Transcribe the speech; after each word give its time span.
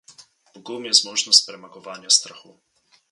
Pogum 0.53 0.87
je 0.87 0.93
zmožnost 1.01 1.45
premagovanja 1.51 2.17
strahu. 2.17 2.55